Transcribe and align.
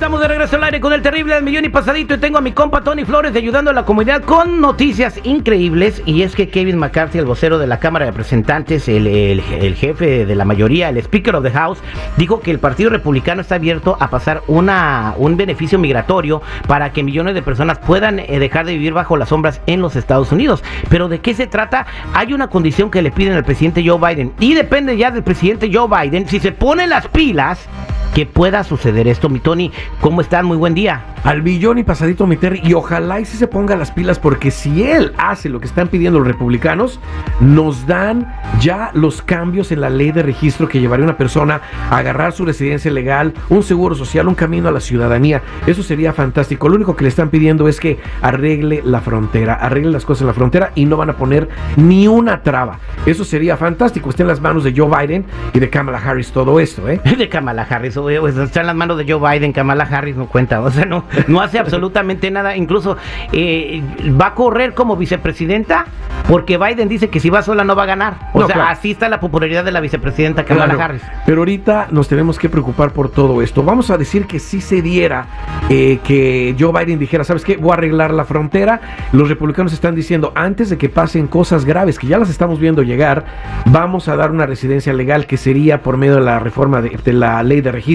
Estamos 0.00 0.22
de 0.22 0.28
regreso 0.28 0.56
al 0.56 0.64
aire 0.64 0.80
con 0.80 0.94
el 0.94 1.02
terrible 1.02 1.34
del 1.34 1.44
millón 1.44 1.66
y 1.66 1.68
pasadito 1.68 2.14
y 2.14 2.16
tengo 2.16 2.38
a 2.38 2.40
mi 2.40 2.52
compa 2.52 2.80
Tony 2.80 3.04
Flores 3.04 3.36
ayudando 3.36 3.70
a 3.70 3.74
la 3.74 3.84
comunidad 3.84 4.22
con 4.22 4.58
noticias 4.58 5.20
increíbles 5.24 6.02
y 6.06 6.22
es 6.22 6.34
que 6.34 6.48
Kevin 6.48 6.78
McCarthy, 6.78 7.18
el 7.18 7.26
vocero 7.26 7.58
de 7.58 7.66
la 7.66 7.80
Cámara 7.80 8.06
de 8.06 8.12
Representantes, 8.12 8.88
el, 8.88 9.42
jefe 9.76 10.24
de 10.24 10.34
la 10.34 10.46
mayoría, 10.46 10.88
el 10.88 10.96
Speaker 10.96 11.36
of 11.36 11.44
the 11.44 11.50
House, 11.50 11.80
dijo 12.16 12.40
que 12.40 12.50
el 12.50 12.58
Partido 12.58 12.88
Republicano 12.88 13.42
está 13.42 13.56
abierto 13.56 13.98
a 14.00 14.08
pasar 14.08 14.40
una, 14.46 15.12
un 15.18 15.36
beneficio 15.36 15.78
migratorio 15.78 16.40
para 16.66 16.94
que 16.94 17.02
millones 17.02 17.34
de 17.34 17.42
personas 17.42 17.78
puedan 17.78 18.20
eh, 18.20 18.38
dejar 18.38 18.64
de 18.64 18.72
vivir 18.72 18.94
bajo 18.94 19.18
las 19.18 19.28
sombras 19.28 19.60
en 19.66 19.82
los 19.82 19.96
Estados 19.96 20.32
Unidos. 20.32 20.64
Pero 20.88 21.08
¿de 21.08 21.18
qué 21.18 21.34
se 21.34 21.46
trata? 21.46 21.84
Hay 22.14 22.32
una 22.32 22.48
condición 22.48 22.90
que 22.90 23.02
le 23.02 23.10
piden 23.10 23.34
al 23.34 23.44
presidente 23.44 23.86
Joe 23.86 23.98
Biden 23.98 24.32
y 24.40 24.54
depende 24.54 24.96
ya 24.96 25.10
del 25.10 25.24
presidente 25.24 25.70
Joe 25.70 25.88
Biden 25.88 26.26
si 26.26 26.40
se 26.40 26.52
pone 26.52 26.86
las 26.86 27.06
pilas 27.08 27.68
que 28.14 28.26
pueda 28.26 28.64
suceder 28.64 29.08
esto. 29.08 29.28
Mi 29.28 29.40
Tony, 29.40 29.70
¿cómo 30.00 30.20
están? 30.20 30.46
Muy 30.46 30.56
buen 30.56 30.74
día. 30.74 31.04
al 31.22 31.42
billón 31.42 31.76
y 31.78 31.82
pasadito 31.82 32.26
meter 32.26 32.60
y 32.64 32.72
ojalá 32.72 33.20
y 33.20 33.26
si 33.26 33.36
se 33.36 33.46
ponga 33.46 33.76
las 33.76 33.90
pilas 33.90 34.18
porque 34.18 34.50
si 34.50 34.84
él 34.84 35.12
hace 35.18 35.50
lo 35.50 35.60
que 35.60 35.66
están 35.66 35.88
pidiendo 35.88 36.18
los 36.18 36.26
republicanos 36.26 36.98
nos 37.40 37.86
dan 37.86 38.34
ya 38.58 38.90
los 38.94 39.20
cambios 39.20 39.70
en 39.70 39.82
la 39.82 39.90
ley 39.90 40.12
de 40.12 40.22
registro 40.22 40.66
que 40.66 40.80
llevaría 40.80 41.04
a 41.04 41.08
una 41.08 41.18
persona 41.18 41.60
a 41.90 41.98
agarrar 41.98 42.32
su 42.32 42.46
residencia 42.46 42.90
legal, 42.90 43.34
un 43.50 43.62
seguro 43.62 43.94
social, 43.94 44.28
un 44.28 44.34
camino 44.34 44.68
a 44.68 44.72
la 44.72 44.80
ciudadanía. 44.80 45.42
Eso 45.66 45.82
sería 45.82 46.12
fantástico. 46.12 46.68
Lo 46.68 46.76
único 46.76 46.96
que 46.96 47.04
le 47.04 47.08
están 47.08 47.28
pidiendo 47.28 47.68
es 47.68 47.80
que 47.80 47.98
arregle 48.22 48.82
la 48.84 49.00
frontera, 49.00 49.54
arregle 49.54 49.92
las 49.92 50.04
cosas 50.04 50.22
en 50.22 50.28
la 50.28 50.34
frontera 50.34 50.72
y 50.74 50.86
no 50.86 50.96
van 50.96 51.10
a 51.10 51.16
poner 51.16 51.48
ni 51.76 52.08
una 52.08 52.42
traba. 52.42 52.78
Eso 53.06 53.24
sería 53.24 53.56
fantástico. 53.56 54.10
Está 54.10 54.22
en 54.22 54.28
las 54.28 54.40
manos 54.40 54.64
de 54.64 54.72
Joe 54.76 54.88
Biden 54.88 55.26
y 55.52 55.58
de 55.58 55.68
Kamala 55.68 55.98
Harris 55.98 56.32
todo 56.32 56.60
esto, 56.60 56.88
¿eh? 56.88 57.00
De 57.20 57.28
Kamala 57.28 57.62
Harris, 57.62 57.94
oye, 58.04 58.20
pues, 58.20 58.36
está 58.36 58.60
en 58.60 58.66
las 58.66 58.76
manos 58.76 58.98
de 58.98 59.10
Joe 59.10 59.20
Biden, 59.38 59.52
Kamala 59.52 59.84
Harris 59.84 60.16
no 60.16 60.26
cuenta, 60.26 60.60
o 60.60 60.70
sea, 60.70 60.84
no, 60.84 61.04
no 61.28 61.40
hace 61.40 61.58
absolutamente 61.60 62.30
nada, 62.30 62.56
incluso 62.56 62.96
eh, 63.32 63.82
va 64.20 64.28
a 64.28 64.34
correr 64.34 64.74
como 64.74 64.96
vicepresidenta 64.96 65.86
porque 66.28 66.58
Biden 66.58 66.88
dice 66.88 67.08
que 67.08 67.18
si 67.18 67.28
va 67.30 67.42
sola 67.42 67.64
no 67.64 67.74
va 67.74 67.84
a 67.84 67.86
ganar, 67.86 68.30
o 68.34 68.40
No, 68.40 68.46
sea, 68.46 68.54
claro. 68.54 68.70
así 68.70 68.92
está 68.92 69.08
la 69.08 69.18
popularidad 69.20 69.64
de 69.64 69.72
la 69.72 69.80
vicepresidenta 69.80 70.44
Kamala 70.44 70.74
Claro, 70.74 70.82
Harris. 70.82 71.02
Pero 71.26 71.38
ahorita 71.40 71.88
nos 71.90 72.08
tenemos 72.08 72.38
que 72.38 72.48
preocupar 72.48 72.92
por 72.92 73.10
todo 73.10 73.42
esto. 73.42 73.62
Vamos 73.64 73.90
a 73.90 73.98
decir 73.98 74.26
que 74.26 74.38
si 74.38 74.60
se 74.60 74.80
diera 74.82 75.26
eh, 75.68 75.98
que 76.04 76.54
Joe 76.58 76.72
Biden 76.72 76.98
dijera, 76.98 77.24
¿sabes 77.24 77.44
qué? 77.44 77.56
Voy 77.56 77.70
a 77.72 77.74
arreglar 77.74 78.12
la 78.12 78.24
frontera. 78.24 78.80
Los 79.12 79.28
republicanos 79.28 79.72
están 79.72 79.94
diciendo, 79.94 80.32
antes 80.36 80.70
de 80.70 80.78
que 80.78 80.88
pasen 80.88 81.26
cosas 81.26 81.64
graves, 81.64 81.98
que 81.98 82.06
ya 82.06 82.18
las 82.18 82.30
estamos 82.30 82.60
viendo 82.60 82.82
llegar, 82.82 83.24
vamos 83.66 84.06
a 84.08 84.14
dar 84.14 84.30
una 84.30 84.46
residencia 84.46 84.92
legal 84.92 85.26
que 85.26 85.36
sería 85.36 85.82
por 85.82 85.96
medio 85.96 86.14
de 86.16 86.20
la 86.20 86.38
reforma 86.38 86.80
de, 86.80 86.90
de 87.02 87.12
la 87.12 87.42
ley 87.42 87.60
de 87.60 87.72
registro, 87.72 87.89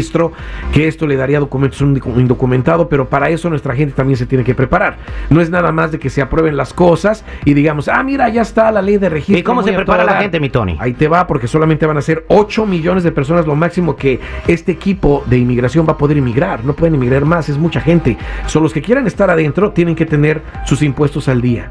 que 0.74 0.88
esto 0.88 1.08
le 1.08 1.16
daría 1.16 1.40
documentos 1.40 1.82
a 1.82 1.86
un 1.86 2.20
indocumentado, 2.20 2.90
pero 2.90 3.08
para 3.08 3.30
eso 3.30 3.50
nuestra 3.50 3.76
gente 3.76 3.94
también 3.94 4.18
se 4.18 4.26
tiene 4.26 4.44
que 4.44 4.56
preparar. 4.56 4.98
No 5.30 5.42
es 5.42 5.50
nada 5.50 5.72
más 5.72 5.92
de 5.92 6.00
que 6.00 6.10
se 6.10 6.22
aprueben 6.22 6.58
las 6.58 6.74
cosas 6.74 7.24
y 7.46 7.54
digamos, 7.54 7.88
ah, 7.88 8.02
mira, 8.04 8.30
ya 8.30 8.42
está 8.42 8.72
la 8.72 8.82
ley 8.82 8.98
de 8.98 9.10
registro. 9.10 9.38
¿Y 9.38 9.44
cómo 9.44 9.64
se 9.64 9.74
prepara 9.74 10.04
la 10.04 10.14
dar". 10.14 10.22
gente, 10.22 10.40
mi 10.40 10.50
Tony? 10.50 10.78
Ahí 10.80 10.94
te 10.94 11.08
va, 11.08 11.28
porque 11.28 11.48
solamente 11.48 11.86
van 11.86 11.98
a 11.98 12.02
ser 12.02 12.26
8 12.28 12.66
millones 12.66 13.04
de 13.04 13.12
personas, 13.12 13.46
lo 13.46 13.56
máximo 13.56 13.96
que 13.96 14.20
este 14.48 14.72
equipo 14.72 15.24
de 15.28 15.38
inmigración 15.38 15.88
va 15.88 15.94
a 15.94 15.98
poder 15.98 16.18
inmigrar. 16.18 16.64
No 16.66 16.74
pueden 16.74 16.96
inmigrar 16.96 17.26
más, 17.26 17.50
es 17.50 17.58
mucha 17.58 17.82
gente. 17.82 18.18
Son 18.48 18.64
los 18.64 18.74
que 18.74 18.82
quieran 18.82 19.08
estar 19.08 19.30
adentro, 19.30 19.72
tienen 19.72 19.96
que 19.96 20.06
tener 20.06 20.42
sus 20.66 20.82
impuestos 20.82 21.28
al 21.28 21.42
día. 21.42 21.70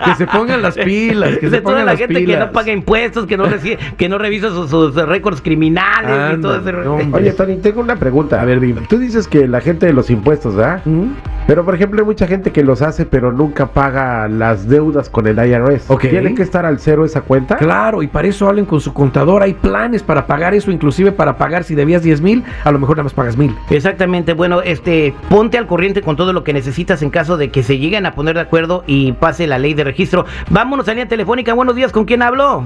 Que 0.06 0.16
se 0.16 0.28
pongan 0.28 0.62
las 0.62 0.76
pilas, 0.76 1.38
que 1.38 1.50
de 1.50 1.58
se 1.58 1.62
toda 1.62 1.74
pongan 1.74 1.86
la 1.86 1.92
las 1.94 2.00
gente 2.00 2.16
pilas. 2.16 2.36
que 2.40 2.46
no 2.46 2.52
paga 2.52 2.72
impuestos, 2.72 3.26
que 3.26 3.38
no 3.38 3.46
recibe, 3.46 3.78
que 3.98 4.08
no 4.08 4.18
revisa 4.18 4.50
sus, 4.50 4.70
sus 4.70 4.94
récords 4.96 5.42
criminales 5.42 6.38
y 6.38 6.42
todo 6.42 6.56
ese 6.60 6.70
Anda. 6.70 7.18
Oye, 7.18 7.32
Tony, 7.34 7.56
tengo 7.58 7.82
una 7.82 7.96
pregunta. 7.96 8.42
A 8.42 8.46
ver, 8.46 8.60
dime. 8.60 8.82
Tú 8.90 8.98
dices 9.00 9.28
que 9.28 9.48
la 9.48 9.62
gente 9.62 9.86
de 9.88 9.94
los 9.94 10.10
impuestos, 10.10 10.56
¿verdad? 10.56 10.82
¿Mm? 10.86 11.08
Pero, 11.48 11.64
por 11.64 11.76
ejemplo, 11.76 12.00
hay 12.02 12.06
mucha 12.06 12.26
gente 12.26 12.52
que 12.52 12.64
los 12.64 12.82
hace, 12.82 13.06
pero 13.06 13.32
nunca 13.32 13.68
paga 13.68 14.28
las 14.28 14.68
deudas 14.68 15.10
con 15.10 15.28
el 15.28 15.38
IRS. 15.38 15.92
Ok. 15.92 16.02
¿Tiene 16.02 16.34
que 16.34 16.42
estar 16.42 16.66
al 16.66 16.80
cero 16.80 17.06
esa 17.06 17.22
cuenta? 17.22 17.58
Claro, 17.58 18.02
y 18.02 18.08
para 18.08 18.28
eso 18.28 18.48
hablen 18.50 18.66
con 18.66 18.82
su 18.82 18.94
contador. 18.94 19.44
Hay 19.44 19.54
planes 19.54 20.02
para 20.02 20.26
pagar 20.26 20.56
eso, 20.56 20.72
inclusive 20.72 21.12
para 21.12 21.38
pagar 21.38 21.64
si 21.64 21.76
debías 21.76 22.02
10 22.02 22.22
mil, 22.22 22.44
a 22.64 22.72
lo 22.72 22.80
mejor 22.80 22.98
nada 22.98 23.04
más 23.04 23.14
pagas 23.14 23.38
mil. 23.38 23.56
Exactamente, 23.70 24.34
bueno, 24.34 24.62
este, 24.62 25.14
ponte 25.30 25.60
al 25.60 25.68
corriente 25.68 26.02
con 26.02 26.16
todo 26.16 26.34
lo 26.34 26.44
que 26.44 26.52
necesitas 26.52 27.04
en 27.04 27.12
caso 27.12 27.38
de 27.38 27.52
que 27.52 27.62
se 27.62 27.78
lleguen 27.78 28.08
a 28.08 28.16
poner 28.16 28.36
de 28.36 28.42
acuerdo 28.42 28.84
y 28.88 29.12
pase 29.12 29.46
la 29.46 29.60
ley 29.60 29.76
de 29.76 29.84
registro. 29.84 30.26
Vámonos 30.50 30.88
a 30.88 30.92
línea 30.92 31.08
telefónica, 31.08 31.54
buenos 31.54 31.76
días, 31.76 31.92
¿con 31.92 32.06
quién 32.06 32.24
hablo? 32.24 32.64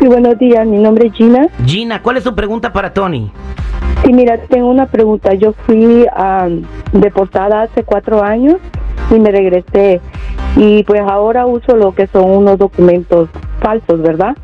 Sí, 0.00 0.06
buenos 0.06 0.36
días, 0.38 0.66
mi 0.66 0.78
nombre 0.78 1.06
es 1.06 1.14
Gina. 1.14 1.48
Gina, 1.64 2.02
¿cuál 2.02 2.16
es 2.16 2.24
tu 2.24 2.34
pregunta 2.34 2.72
para 2.72 2.92
Tony? 2.92 3.30
Sí, 4.04 4.12
mira, 4.12 4.38
tengo 4.48 4.68
una 4.68 4.86
pregunta. 4.86 5.34
Yo 5.34 5.52
fui 5.52 6.06
am, 6.14 6.62
deportada 6.92 7.62
hace 7.62 7.82
cuatro 7.82 8.22
años 8.22 8.56
y 9.10 9.18
me 9.18 9.30
regresé. 9.30 10.00
Y 10.56 10.84
pues 10.84 11.02
ahora 11.02 11.46
uso 11.46 11.76
lo 11.76 11.94
que 11.94 12.06
son 12.06 12.30
unos 12.30 12.58
documentos 12.58 13.28
falsos, 13.60 14.00
¿verdad? 14.00 14.36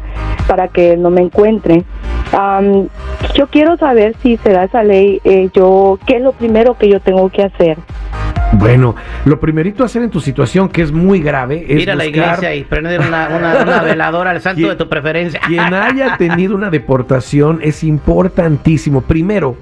Para 0.47 0.69
que 0.69 0.97
no 0.97 1.11
me 1.11 1.23
encuentren. 1.23 1.85
Am, 2.33 2.89
yo 3.35 3.47
quiero 3.49 3.77
saber 3.77 4.15
si 4.23 4.37
se 4.39 4.53
da 4.53 4.65
esa 4.65 4.83
ley, 4.83 5.21
eh, 5.25 5.51
yo, 5.55 5.99
¿qué 6.07 6.17
es 6.17 6.23
lo 6.23 6.33
primero 6.33 6.77
que 6.77 6.89
yo 6.89 7.01
tengo 7.01 7.29
que 7.29 7.43
hacer? 7.43 7.79
Bueno, 8.59 8.95
lo 9.25 9.41
primerito 9.41 9.83
a 9.83 9.87
hacer 9.87 10.03
en 10.03 10.11
tu 10.11 10.21
situación, 10.21 10.69
que 10.69 10.83
es 10.83 10.93
muy 10.93 11.21
grave, 11.21 11.65
es 11.69 11.81
Ir 11.83 11.91
a 11.91 11.95
la 11.95 12.05
iglesia 12.05 12.55
y 12.55 12.65
prender 12.65 13.01
una, 13.01 13.29
una- 13.29 13.63
una 13.63 13.83
veladora 13.83 14.31
al 14.31 14.41
santo 14.43 14.59
¿Quién- 14.59 14.69
de 14.71 14.77
tu 14.77 14.89
preferencia. 14.89 15.41
Quien 15.47 15.73
haya 15.73 16.17
tenido 16.19 16.55
una 16.55 16.69
deportación 16.71 17.61
es 17.63 17.83
importantísimo. 17.83 19.01
Primero, 19.01 19.57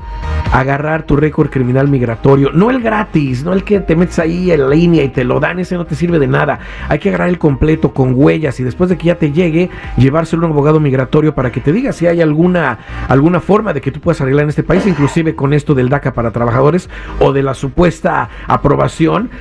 agarrar 0.52 1.04
tu 1.04 1.14
récord 1.16 1.50
criminal 1.50 1.86
migratorio. 1.88 2.50
No 2.52 2.68
el 2.70 2.82
gratis, 2.82 3.44
no 3.44 3.52
el 3.52 3.62
que 3.62 3.78
te 3.80 3.94
metes 3.94 4.18
ahí 4.18 4.50
en 4.50 4.68
línea 4.68 5.04
y 5.04 5.08
te 5.10 5.22
lo 5.24 5.38
dan, 5.38 5.60
ese 5.60 5.76
no 5.76 5.86
te 5.86 5.94
sirve 5.94 6.18
de 6.18 6.26
nada. 6.26 6.58
Hay 6.88 6.98
que 6.98 7.10
agarrar 7.10 7.28
el 7.28 7.38
completo 7.38 7.94
con 7.94 8.12
huellas 8.16 8.58
y 8.58 8.64
después 8.64 8.90
de 8.90 8.98
que 8.98 9.04
ya 9.06 9.14
te 9.14 9.30
llegue, 9.30 9.70
llevárselo 9.96 10.42
a 10.42 10.46
un 10.46 10.52
abogado 10.52 10.80
migratorio 10.80 11.32
para 11.34 11.52
que 11.52 11.60
te 11.60 11.72
diga 11.72 11.92
si 11.92 12.08
hay 12.08 12.20
alguna, 12.20 12.78
alguna 13.08 13.38
forma 13.40 13.72
de 13.72 13.80
que 13.80 13.92
tú 13.92 14.00
puedas 14.00 14.20
arreglar 14.20 14.42
en 14.44 14.48
este 14.50 14.64
país, 14.64 14.84
inclusive 14.86 15.36
con 15.36 15.52
esto 15.54 15.74
del 15.74 15.88
DACA 15.88 16.12
para 16.12 16.32
trabajadores 16.32 16.90
o 17.20 17.32
de 17.32 17.44
la 17.44 17.54
supuesta 17.54 18.28
aprobación 18.48 18.79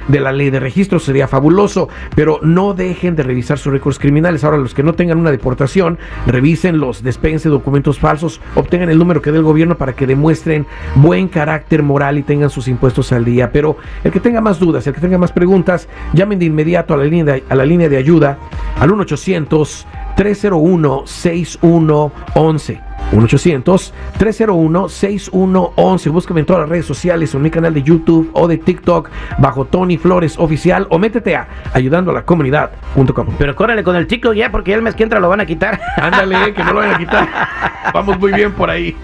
de 0.08 0.20
la 0.20 0.32
ley 0.32 0.50
de 0.50 0.60
registro. 0.60 1.00
Sería 1.00 1.28
fabuloso, 1.28 1.90
pero 2.16 2.40
no 2.42 2.74
dejen 2.74 3.16
de 3.16 3.24
revisar 3.24 3.58
sus 3.58 3.72
récords 3.72 4.00
criminales. 4.00 4.44
Ahora, 4.44 4.58
los 4.58 4.74
que 4.74 4.84
no 4.84 4.94
tengan 4.94 5.18
una 5.18 5.32
deportación, 5.32 5.98
revisen 6.28 6.80
los 6.80 7.04
despense 7.04 7.50
documentos 7.50 8.00
falsos, 8.00 8.42
obtengan 8.56 8.90
el 8.90 8.98
número 8.98 9.22
que 9.22 9.32
dé 9.32 9.38
el 9.38 9.44
gobierno 9.44 9.78
para 9.78 9.94
que 9.94 10.08
demuestren 10.08 10.66
buen 10.96 11.28
carácter 11.28 11.84
moral 11.84 12.18
y 12.18 12.24
tengan 12.24 12.50
sus 12.50 12.68
impuestos 12.68 13.12
al 13.12 13.26
día. 13.26 13.52
Pero 13.52 13.78
el 14.04 14.12
que 14.12 14.20
tenga 14.20 14.42
más 14.42 14.60
dudas, 14.60 14.86
el 14.88 14.94
que 14.94 15.02
tenga 15.02 15.18
más 15.18 15.32
preguntas, 15.32 15.88
llamen 16.14 16.40
de 16.40 16.46
inmediato 16.46 16.94
a 16.94 16.98
la 16.98 17.06
línea 17.06 17.36
de, 17.36 17.44
a 17.50 17.56
la 17.56 17.66
línea 17.66 17.90
de 17.90 17.98
ayuda 17.98 18.38
al 18.80 18.92
1 18.92 19.04
800 19.04 19.88
301 20.16 21.04
6111 21.06 22.89
1-800-301-6111. 23.12 26.12
Búscame 26.12 26.42
en 26.42 26.46
todas 26.46 26.60
las 26.62 26.70
redes 26.70 26.86
sociales, 26.86 27.34
en 27.34 27.42
mi 27.42 27.50
canal 27.50 27.74
de 27.74 27.82
YouTube 27.84 28.30
o 28.34 28.48
de 28.48 28.58
TikTok, 28.58 29.10
bajo 29.40 29.66
Tony 29.66 29.98
Flores 29.98 30.36
Oficial, 30.38 30.86
o 30.90 31.00
métete 31.00 31.36
a 31.36 31.48
ayudando 31.74 32.12
a 32.12 32.14
la 32.14 32.24
comunidad.com. 32.24 33.28
Pero 33.38 33.56
córrele 33.56 33.84
con 33.84 33.96
el 33.96 34.08
chico 34.08 34.34
ya, 34.34 34.52
porque 34.52 34.74
el 34.74 34.82
mes 34.82 34.96
que 34.96 35.04
entra 35.04 35.20
lo 35.20 35.30
van 35.30 35.42
a 35.42 35.46
quitar. 35.46 35.80
Ándale, 35.98 36.54
que 36.54 36.64
no 36.64 36.74
lo 36.74 36.80
vayan 36.80 36.96
a 36.96 37.00
quitar. 37.00 37.30
Vamos 37.94 38.20
muy 38.20 38.34
bien 38.34 38.52
por 38.54 38.70
ahí. 38.70 38.96